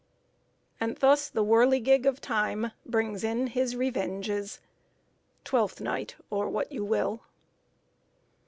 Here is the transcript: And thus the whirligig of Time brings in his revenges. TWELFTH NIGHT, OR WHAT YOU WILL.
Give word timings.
And 0.79 0.97
thus 0.97 1.29
the 1.29 1.43
whirligig 1.45 2.07
of 2.07 2.19
Time 2.19 2.71
brings 2.87 3.23
in 3.23 3.45
his 3.45 3.75
revenges. 3.75 4.59
TWELFTH 5.43 5.79
NIGHT, 5.79 6.15
OR 6.31 6.49
WHAT 6.49 6.71
YOU 6.71 6.83
WILL. 6.83 7.21